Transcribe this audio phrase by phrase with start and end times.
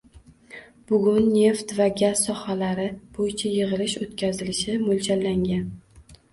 [0.91, 5.73] Bugun neft va gaz sohalari boʻyicha yigʻilish oʻtkazilishi moʻljallangan.